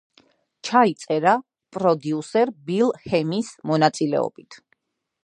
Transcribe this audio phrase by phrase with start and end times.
[0.69, 1.33] ჩაიწერა
[1.77, 4.59] პროდიუსერ ბილ ჰემის მონაწილეობით.